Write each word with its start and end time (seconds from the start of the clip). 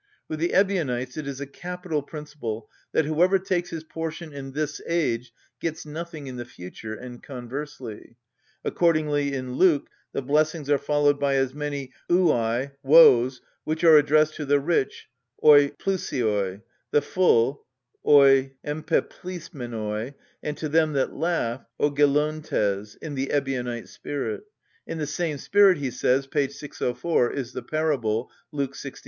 With 0.27 0.39
the 0.39 0.55
Ebionites 0.55 1.15
it 1.15 1.27
is 1.27 1.39
a 1.39 1.45
capital 1.45 2.01
principle 2.01 2.67
that 2.91 3.05
whoever 3.05 3.37
takes 3.37 3.69
his 3.69 3.83
portion 3.83 4.33
in 4.33 4.53
this 4.53 4.81
age 4.87 5.31
gets 5.59 5.85
nothing 5.85 6.25
in 6.25 6.37
the 6.37 6.43
future, 6.43 6.95
and 6.95 7.21
conversely. 7.21 8.15
Accordingly 8.65 9.31
in 9.35 9.57
Luke 9.57 9.87
the 10.11 10.23
blessings 10.23 10.71
are 10.71 10.79
followed 10.79 11.19
by 11.19 11.35
as 11.35 11.53
many 11.53 11.93
ουαι, 12.09 12.71
woes, 12.81 13.41
which 13.63 13.83
are 13.83 13.95
addressed 13.95 14.33
to 14.37 14.45
the 14.45 14.59
rich, 14.59 15.07
οἱ 15.43 15.77
πλουσιοι, 15.77 16.63
the 16.89 17.01
full, 17.03 17.67
οἱ 18.03 18.53
εμπεπλησμενοι, 18.65 20.15
and 20.41 20.57
to 20.57 20.67
them 20.67 20.93
that 20.93 21.13
laugh, 21.13 21.63
οἱ 21.79 21.95
γελωντες, 21.95 22.97
in 23.03 23.13
the 23.13 23.27
Ebionite 23.29 23.87
spirit. 23.87 24.45
In 24.87 24.97
the 24.97 25.05
same 25.05 25.37
spirit, 25.37 25.77
he 25.77 25.91
says, 25.91 26.25
p. 26.25 26.47
604, 26.49 27.33
is 27.33 27.53
the 27.53 27.61
parable 27.61 28.31
(Luke 28.51 28.73
xvi. 28.73 28.97